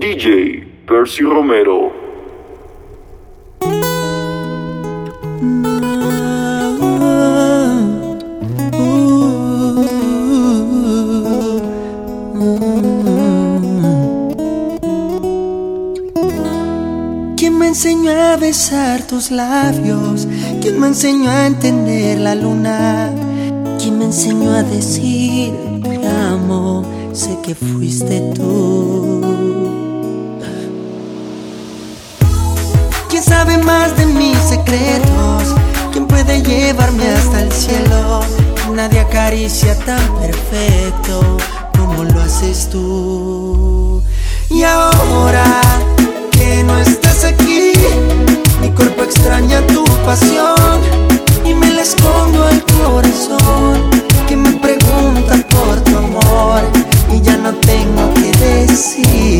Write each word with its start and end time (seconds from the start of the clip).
DJ 0.00 0.64
Percy 0.86 1.24
Romero. 1.24 1.92
¿Quién 17.36 17.58
me 17.58 17.66
enseñó 17.66 18.12
a 18.12 18.36
besar 18.36 19.04
tus 19.08 19.32
labios? 19.32 20.28
¿Quién 20.62 20.78
me 20.78 20.86
enseñó 20.86 21.28
a 21.28 21.46
entender 21.48 22.20
la 22.20 22.36
luna? 22.36 23.10
¿Quién 23.80 23.98
me 23.98 24.04
enseñó 24.04 24.52
a 24.52 24.62
decir 24.62 25.52
te 25.82 26.06
amo? 26.06 26.84
Sé 27.12 27.36
que 27.42 27.56
fuiste 27.56 28.20
tú. 28.36 29.17
¿Quién 33.18 33.30
sabe 33.30 33.58
más 33.58 33.96
de 33.96 34.06
mis 34.06 34.38
secretos? 34.38 35.42
¿Quién 35.90 36.06
puede 36.06 36.40
llevarme 36.40 37.04
hasta 37.10 37.42
el 37.42 37.50
cielo? 37.50 38.20
Nadie 38.72 39.00
acaricia 39.00 39.76
tan 39.80 40.20
perfecto 40.20 41.36
como 41.76 42.04
lo 42.04 42.20
haces 42.20 42.70
tú. 42.70 44.00
Y 44.50 44.62
ahora 44.62 45.42
que 46.30 46.62
no 46.62 46.78
estás 46.78 47.24
aquí, 47.24 47.72
mi 48.60 48.70
cuerpo 48.70 49.02
extraña 49.02 49.66
tu 49.66 49.82
pasión 50.06 50.80
y 51.44 51.54
me 51.54 51.72
la 51.72 51.82
escondo 51.82 52.46
al 52.46 52.62
corazón 52.66 53.90
que 54.28 54.36
me 54.36 54.52
pregunta 54.60 55.34
por 55.50 55.80
tu 55.80 55.98
amor 55.98 56.62
y 57.12 57.20
ya 57.20 57.36
no 57.36 57.52
tengo 57.52 58.14
que 58.14 58.30
decir. 58.46 59.37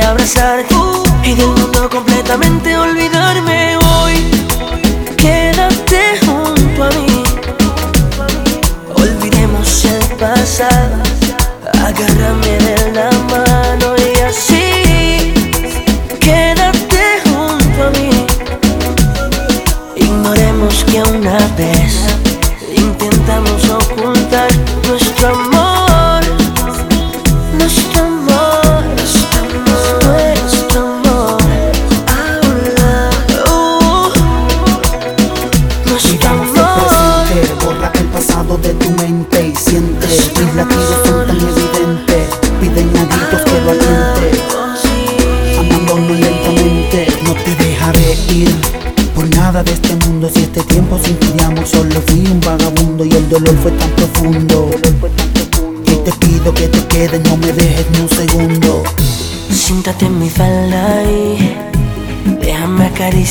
abrazar 0.00 0.64
uh, 0.72 1.04
y 1.24 1.34
del 1.34 1.48
mundo 1.48 1.90
completamente 1.90 2.76
olvidarme. 2.76 3.61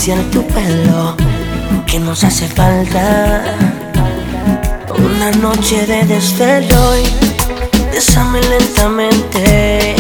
acariciar 0.02 0.24
tu 0.32 0.42
pelo, 0.48 1.16
que 1.86 2.00
nos 2.00 2.24
hace 2.24 2.48
falta 2.48 3.44
una 4.98 5.30
noche 5.32 5.86
de 5.86 6.04
desvelo. 6.06 6.98
Y 6.98 7.94
bésame 7.94 8.42
lentamente, 8.42 9.96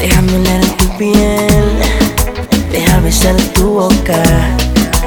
déjame 0.00 0.32
oler 0.36 0.64
tu 0.78 0.88
piel, 0.96 1.68
deja 2.72 3.00
besar 3.00 3.36
tu 3.54 3.74
boca, 3.74 4.22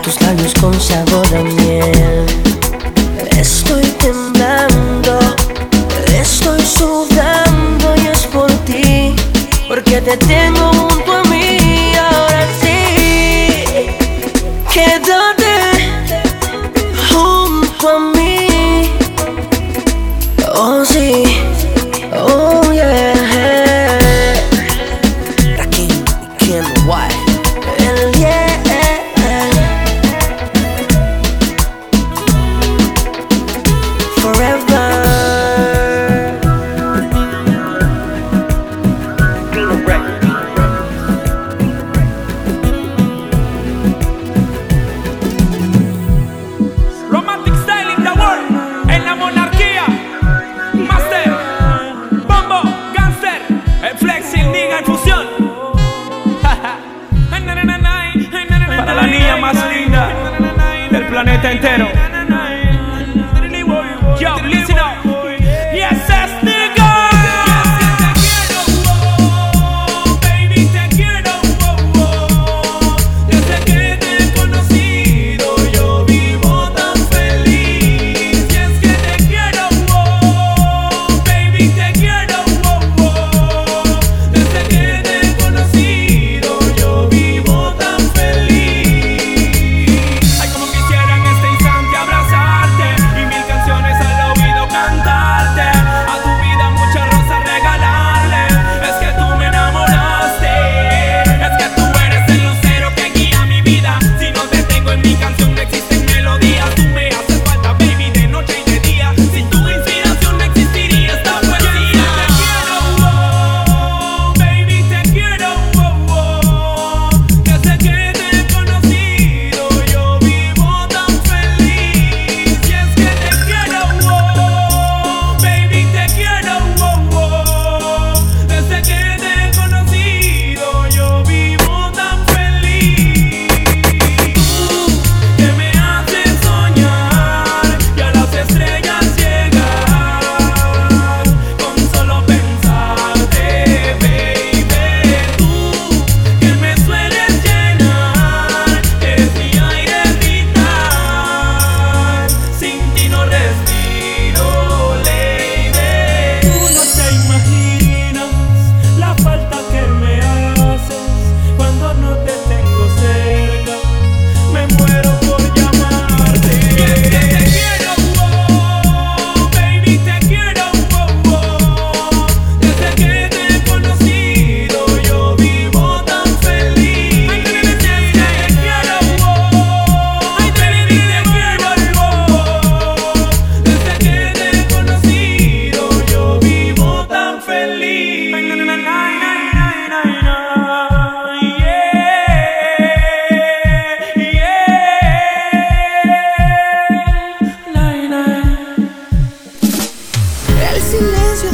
tus 0.03 0.21
labios 0.21 0.53
con 0.61 0.79
sabor 0.79 1.25
a 1.35 1.41
miel. 1.41 2.25
Estoy 3.39 3.85
temblando, 4.05 5.19
estoy 6.13 6.63
sudando 6.63 7.95
y 7.95 8.07
es 8.07 8.27
por 8.27 8.51
ti, 8.65 9.15
porque 9.67 9.99
te 10.01 10.15
tengo 10.17 10.71
junto 10.73 11.10
planeta 61.23 61.51
entero. 61.51 62.00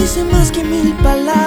dice 0.08 0.24
más 0.24 0.54
que 0.54 0.64
mil 0.64 0.94
palabras. 1.04 1.47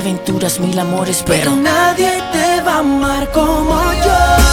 aventuras, 0.00 0.58
mil 0.60 0.78
amores, 0.78 1.22
pero, 1.26 1.50
pero 1.50 1.56
nadie 1.56 2.10
te 2.32 2.62
va 2.62 2.76
a 2.76 2.78
amar 2.78 3.30
como 3.32 3.92
yo. 3.92 4.49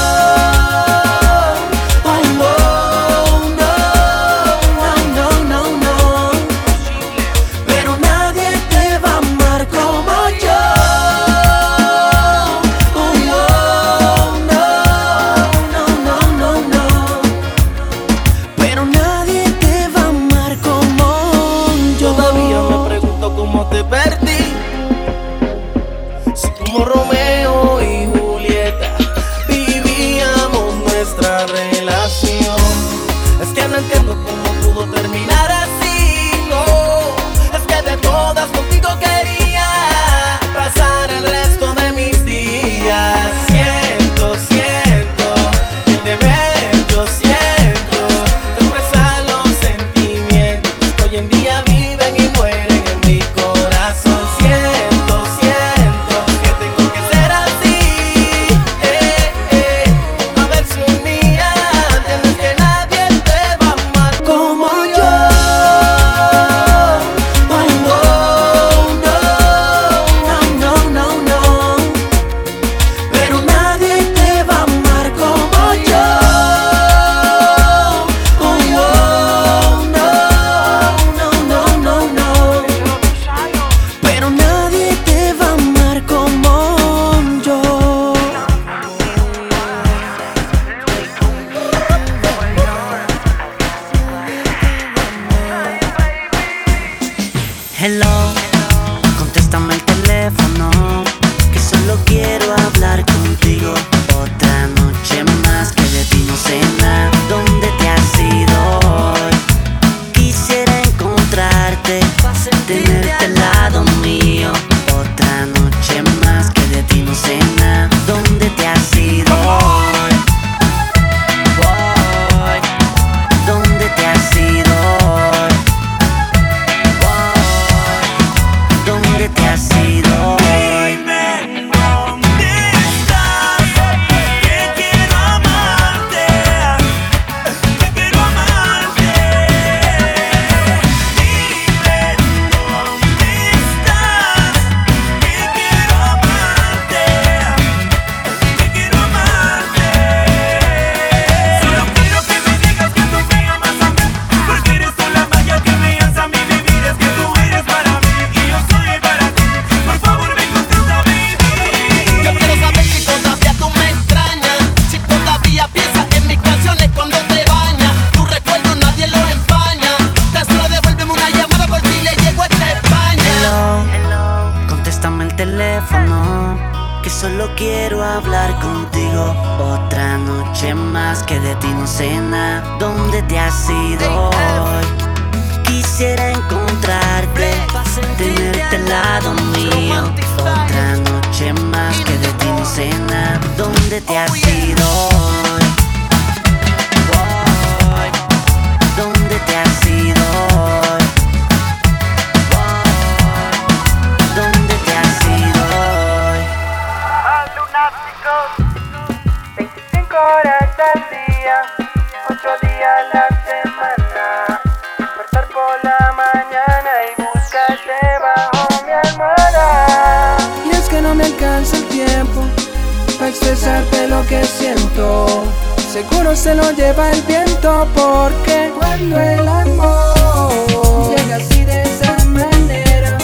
para 223.28 223.36
expresarte 223.36 224.08
lo 224.08 224.26
que 224.26 224.42
siento. 224.46 225.44
Seguro 225.92 226.36
se 226.36 226.56
lo 226.56 226.72
lleva 226.72 227.12
el 227.12 227.22
viento 227.24 227.88
porque 227.94 228.72
cuando 228.78 229.20
el 229.20 229.48
amor 229.48 231.10
llega 231.10 231.36
así 231.36 231.66
de 231.66 231.84
esa 231.84 232.24
manera, 232.26 233.18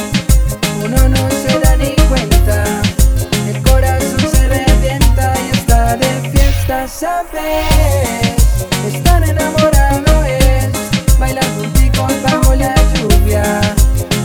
uno 0.84 1.10
no 1.10 1.30
se 1.30 1.60
da 1.60 1.78
ni 1.78 1.96
cuenta. 2.10 2.64
El 3.48 3.62
corazón 3.62 4.20
se 4.32 4.48
revienta 4.48 5.34
y 5.46 5.58
está 5.58 5.96
de 5.96 6.30
fiesta, 6.32 6.88
¿sabes? 6.88 8.36
Estar 8.94 9.24
enamorado 9.24 10.24
es 10.26 11.20
bailar 11.20 11.48
contigo 11.56 12.08
bajo 12.24 12.56
la 12.56 12.76
lluvia. 12.96 13.62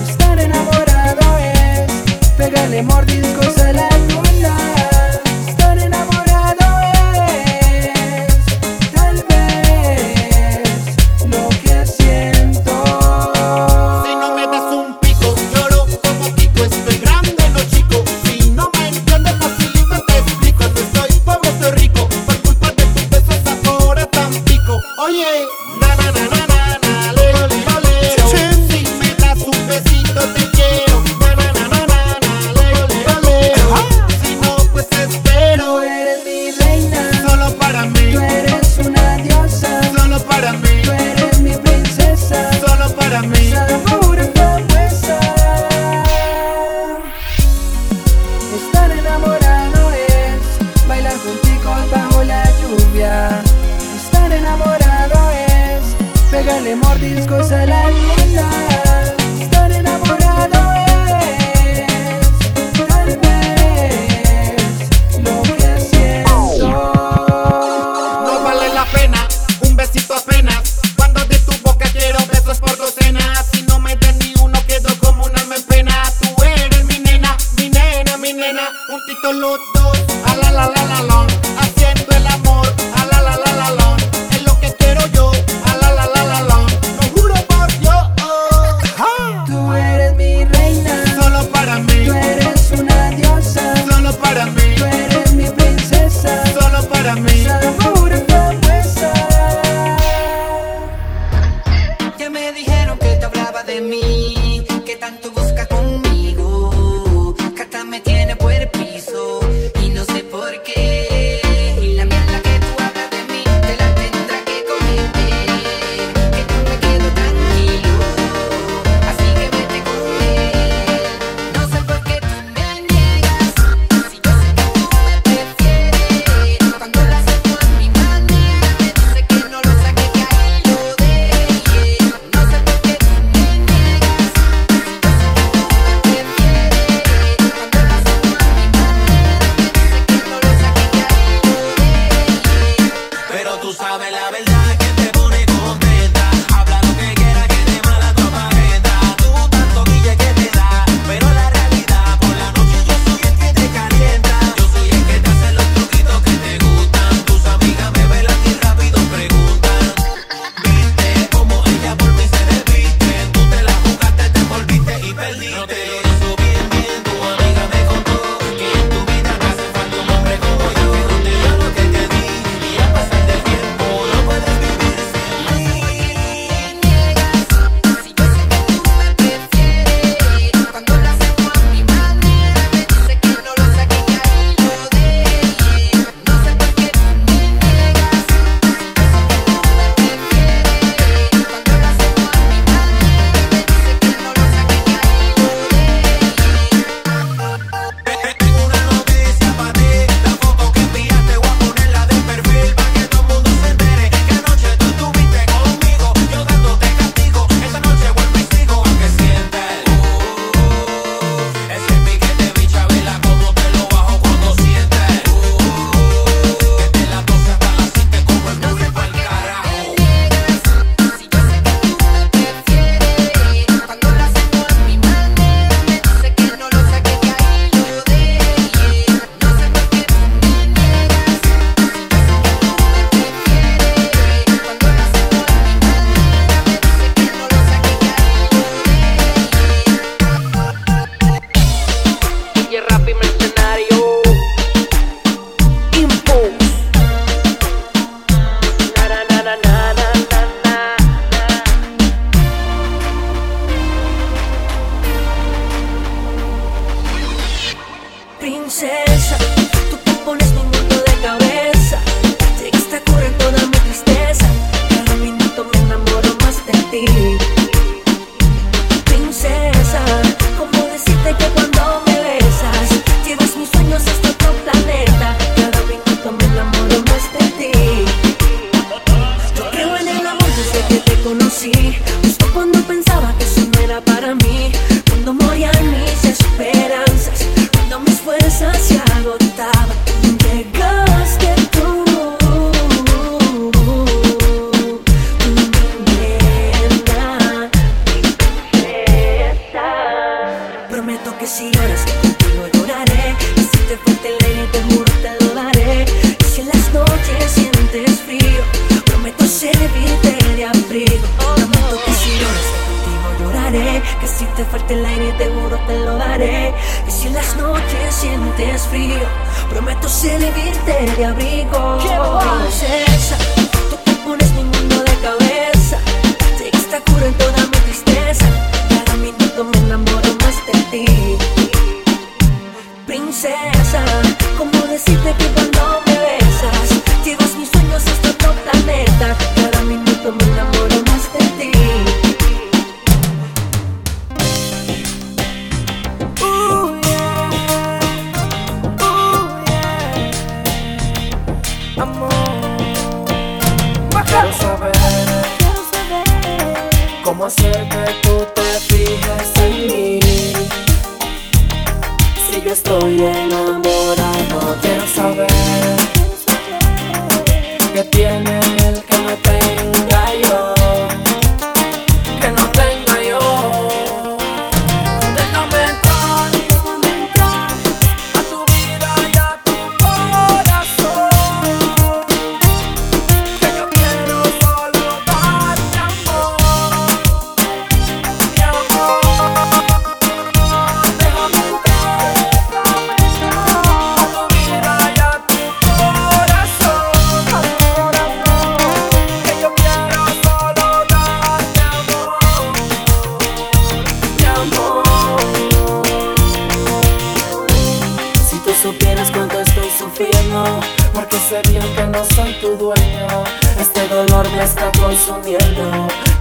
Estar 0.08 0.40
enamorado 0.40 1.38
es 1.38 1.92
pegarle 2.36 2.82
mordiscos 2.82 3.58
a 3.58 3.72
la 3.72 3.87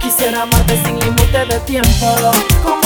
Quisiera 0.00 0.42
amarte 0.42 0.76
sin 0.84 0.98
límite 0.98 1.44
de 1.46 1.60
tiempo. 1.60 2.77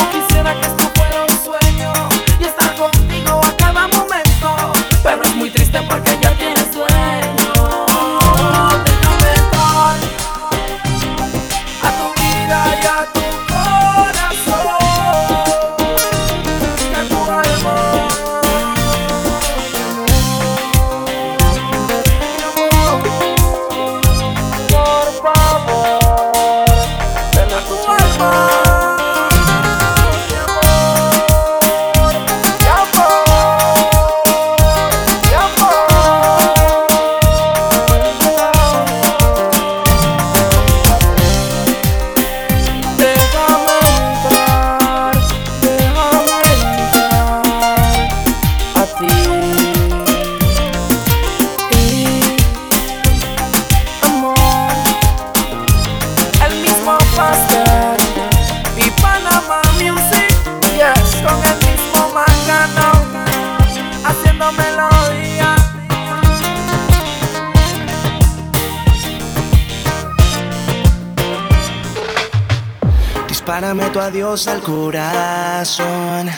meto 73.75 74.01
a 74.01 74.11
Dios 74.11 74.49
al 74.49 74.61
corazón. 74.61 76.31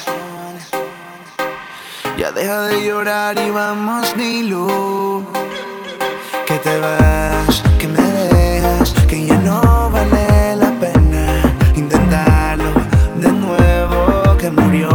Ya 2.16 2.30
deja 2.30 2.62
de 2.62 2.84
llorar 2.84 3.38
y 3.38 3.50
vamos, 3.50 4.16
Nilo. 4.16 5.26
Que 6.46 6.58
te 6.58 6.78
vas, 6.78 7.62
que 7.78 7.88
me 7.88 8.02
dejas, 8.02 8.92
que 9.08 9.26
ya 9.26 9.38
no 9.38 9.90
vale 9.90 10.56
la 10.56 10.70
pena 10.78 11.42
intentarlo 11.74 12.70
de 13.16 13.32
nuevo, 13.32 14.36
que 14.36 14.50
murió. 14.50 14.93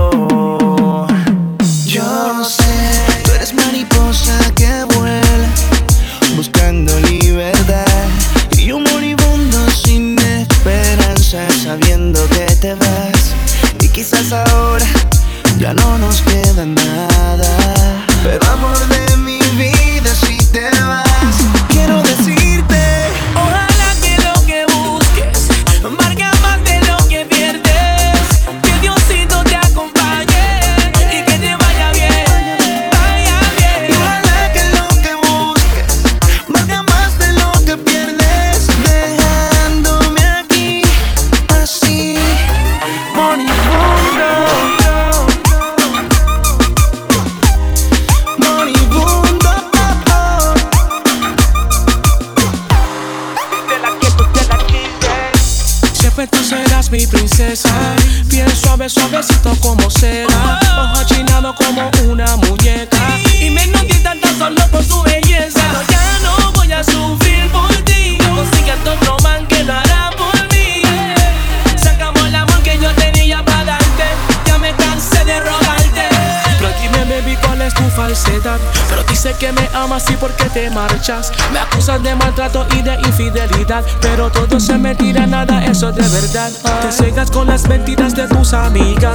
tus 88.49 88.53
amigas. 88.53 89.08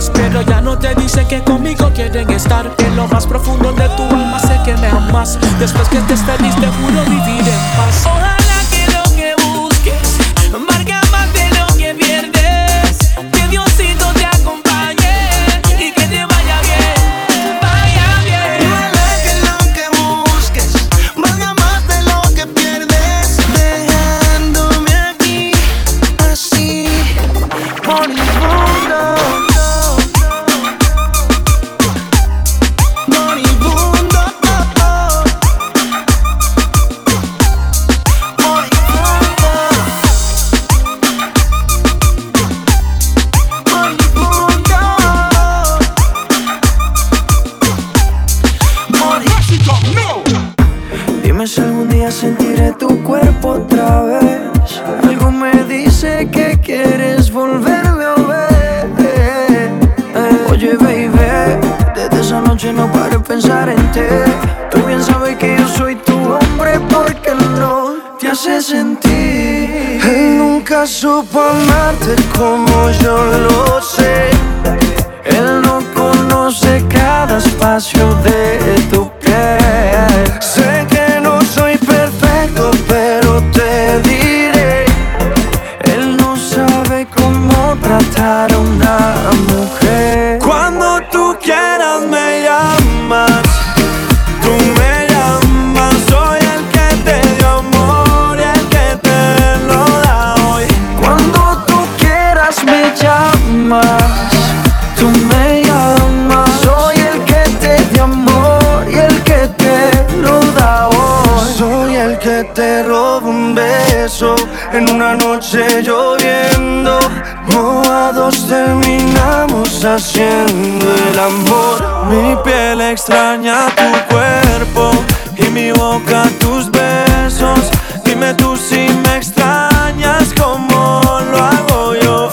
haciendo 120.04 120.86
el 121.10 121.18
amor. 121.18 121.82
Mi 122.10 122.36
piel 122.44 122.80
extraña 122.82 123.66
tu 123.74 124.14
cuerpo 124.14 124.90
y 125.36 125.48
mi 125.50 125.72
boca 125.72 126.24
tus 126.38 126.70
besos. 126.70 127.70
Dime 128.04 128.34
tú 128.34 128.54
si 128.56 128.86
me 129.02 129.16
extrañas 129.16 130.34
como 130.34 131.00
lo 131.30 131.38
hago 131.38 131.94
yo. 132.02 132.30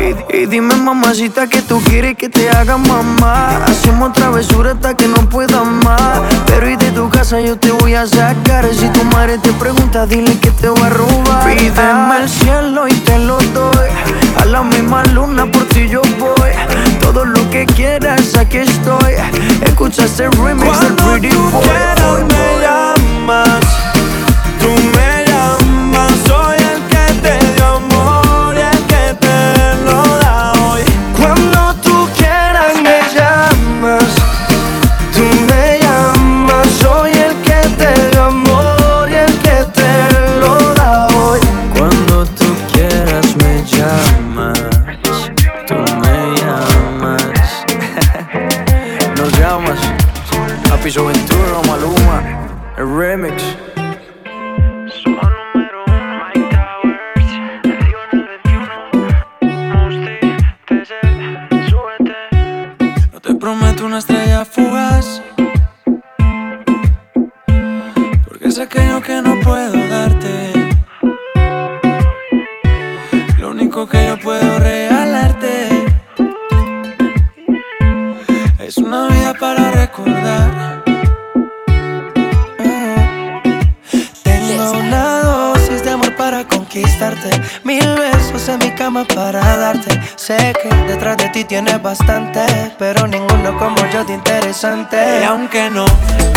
Y, 0.00 0.36
y 0.36 0.46
dime 0.46 0.74
mamacita 0.76 1.46
que 1.46 1.62
tú 1.62 1.80
quieres 1.80 2.14
que 2.16 2.28
te 2.28 2.50
haga 2.50 2.76
mamá. 2.76 3.64
Hacemos 3.64 4.12
travesuras 4.12 4.74
hasta 4.74 4.94
que 4.94 5.08
no 5.08 5.28
puedas 5.30 5.64
más. 5.64 6.20
Pero 6.46 6.68
y 6.68 6.76
de 6.76 6.90
tu 6.90 7.08
casa 7.08 7.40
yo 7.40 7.56
te 7.56 7.70
voy 7.70 7.94
a 7.94 8.06
sacar. 8.06 8.68
Si 8.74 8.86
tu 8.90 9.02
madre 9.04 9.38
te 9.38 9.52
pregunta, 9.52 10.04
dile 10.04 10.38
que 10.38 10.50
te 10.50 10.68
va 10.68 10.86
a 10.86 10.90
robar. 10.90 11.56
Pídeme 11.56 12.16
el 12.18 12.24
ah. 12.24 12.28
cielo 12.28 12.86
y 12.86 12.92
te 12.92 13.18
lo 13.18 13.38
doy. 13.54 13.88
A 14.42 14.44
la 14.44 14.62
misma 14.62 15.04
luna 15.04 15.46
por 15.46 15.64
ti 15.68 15.88
yo 15.88 16.02
todo 17.12 17.24
lo 17.26 17.50
que 17.50 17.66
quieras, 17.66 18.34
aquí 18.36 18.58
estoy. 18.58 19.14
Escucha 19.64 20.04
ese 20.04 20.28
remix 20.30 20.80
del 20.80 20.94
Pretty 20.94 21.34
Boy. 21.34 21.50
Cuando 21.50 21.60
tú 21.60 21.62
quieras 21.62 22.24
me 22.28 22.60
llamas. 22.62 23.91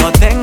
no 0.05 0.34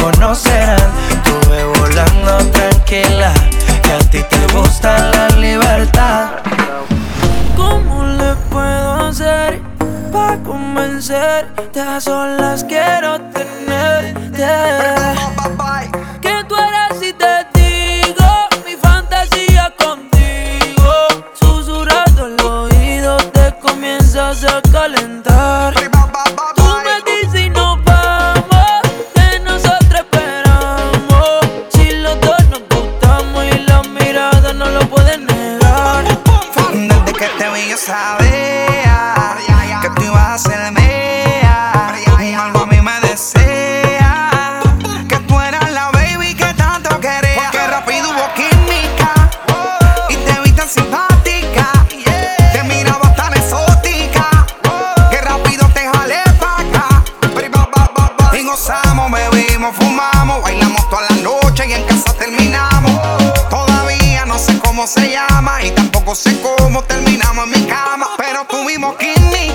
conocerán. 0.00 0.78
Tuve 1.24 1.64
volando 1.78 2.38
tranquila, 2.50 3.32
que 3.82 3.92
a 3.92 3.98
ti 4.10 4.22
te 4.22 4.54
gusta 4.54 5.10
la 5.10 5.28
libertad. 5.36 6.30
¿Cómo 7.56 8.04
le 8.04 8.34
puedo 8.50 9.08
hacer 9.08 9.60
para 10.12 10.38
convencerte 10.42 11.80
a 11.80 12.00
solas? 12.00 12.59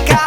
Química 0.04 0.25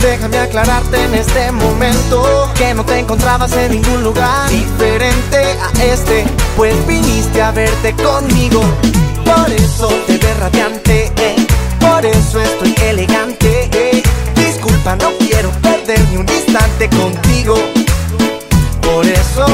Déjame 0.00 0.38
aclararte 0.38 1.04
en 1.04 1.14
este 1.14 1.52
momento 1.52 2.50
que 2.56 2.74
no 2.74 2.84
te 2.84 2.98
encontrabas 2.98 3.52
en 3.52 3.72
ningún 3.72 4.02
lugar 4.02 4.48
diferente 4.48 5.38
a 5.38 5.84
este, 5.84 6.24
pues 6.56 6.74
viniste 6.86 7.40
a 7.42 7.50
verte 7.50 7.94
conmigo. 7.94 8.62
Por 9.24 9.50
eso 9.52 9.88
te 10.06 10.18
ves 10.18 10.36
radiante, 10.38 11.12
eh, 11.16 11.36
por 11.78 12.04
eso 12.04 12.40
estoy 12.40 12.74
elegante. 12.82 13.68
eh. 13.72 14.02
Disculpa, 14.34 14.96
no 14.96 15.10
quiero 15.18 15.50
perder 15.62 16.00
ni 16.10 16.16
un 16.16 16.28
instante 16.28 16.88
contigo. 16.88 17.54
Por 18.82 19.06
eso, 19.06 19.46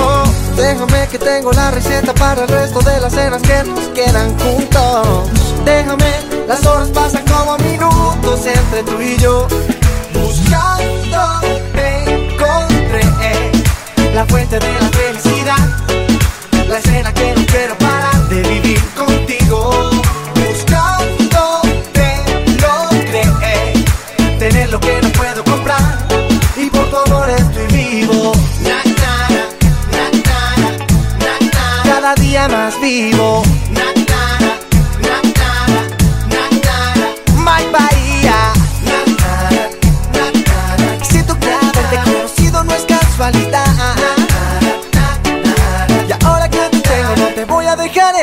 déjame 0.57 1.09
que 1.09 1.19
tengo 1.19 1.53
la 1.53 1.71
receta 1.71 2.15
para 2.15 2.43
el 2.43 2.49
resto 2.49 2.81
de 2.81 3.01
las 3.01 3.13
cenas 3.13 3.43
que 3.43 3.63
nos 3.65 3.89
quedan 3.89 4.39
juntos. 4.39 5.29
Déjame, 5.65 6.36
las 6.47 6.65
horas 6.65 6.89
pasan 6.91 7.25
como 7.27 7.59
minutos 7.59 8.47
entre 8.47 8.83
tú 8.85 9.01
y 9.01 9.17
yo. 9.19 9.47
Buscando 10.13 11.41
te 11.75 12.15
encontré 12.15 13.03
la 14.15 14.25
fuente 14.27 14.59
de 14.59 14.73
la 14.73 14.89
felicidad. 14.91 15.69
La 16.69 16.79
escena 16.79 17.13
que 17.13 17.35
no 17.35 17.47
quiero 17.47 17.77
parar 17.79 18.29
de 18.29 18.43
vivir 18.43 18.81
contigo. 18.95 19.91
Buscando 20.35 21.63
te 21.93 22.09
logré 22.61 23.25
tener 24.39 24.71
lo 24.71 24.81
que 24.81 25.01
no 25.03 25.09
puedo 25.11 25.45
comprar. 25.45 26.07
Y 26.57 26.71
por 26.71 26.89
tu 26.91 26.97
amor 26.97 27.31
estoy 27.31 27.67
vivo. 27.77 28.33
Na, 28.63 28.83
na, 28.85 29.29
na. 29.93 31.83
Cada 31.85 32.15
día 32.15 32.49
más 32.49 32.81
vivo. 32.81 33.46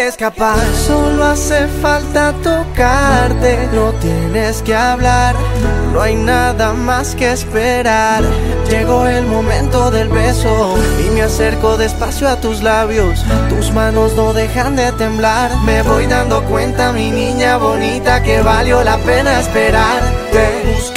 Escapar 0.08 0.58
Solo 0.86 1.24
hace 1.26 1.68
falta 1.82 2.34
tocarte. 2.44 3.70
No 3.74 3.92
tienes 3.94 4.62
que 4.62 4.76
hablar. 4.76 5.36
No 5.94 6.02
hay 6.02 6.16
nada 6.16 6.74
más 6.74 7.16
que 7.16 7.32
esperar. 7.32 8.24
Llegó 8.70 9.08
el 9.08 9.26
momento 9.26 9.92
del 9.92 10.10
beso. 10.10 10.76
Y 11.06 11.10
me 11.12 11.24
acerco 11.24 11.78
despacio 11.78 12.28
a 12.28 12.40
tus 12.40 12.62
labios. 12.62 13.24
Tus 13.50 13.72
manos 13.72 14.14
no 14.16 14.34
dejan 14.34 14.76
de 14.76 14.92
temblar. 14.94 15.52
Me 15.66 15.82
voy 15.82 16.08
dando 16.08 16.44
cuenta 16.46 16.92
mi 16.92 17.12
niña 17.12 17.58
bonita 17.58 18.22
Que 18.24 18.42
valió 18.42 18.84
la 18.84 18.98
pena 18.98 19.40
esperarte 19.40 20.93